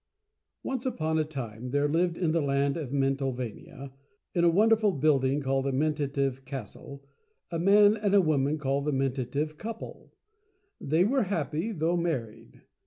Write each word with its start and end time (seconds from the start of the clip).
Once 0.63 0.83
upon 0.83 1.19
a 1.19 1.23
time 1.23 1.69
there 1.69 1.87
lived 1.87 2.17
in 2.17 2.31
the 2.31 2.41
land 2.41 2.75
of 2.75 2.91
Mental 2.91 3.31
vania, 3.31 3.91
in 4.33 4.43
a 4.43 4.49
wonderful 4.49 4.91
building 4.91 5.41
called 5.41 5.65
The 5.65 5.71
Mentative 5.71 6.43
Castle, 6.43 7.03
a 7.51 7.59
Man 7.59 7.97
arid 7.97 8.15
a 8.15 8.19
Woman, 8.21 8.57
called 8.57 8.85
"The 8.85 8.93
Mentative 8.93 9.59
Couple." 9.59 10.11
They 10.79 11.03
were 11.05 11.21
Happy 11.29 11.71
though 11.71 11.97
Married. 11.97 12.63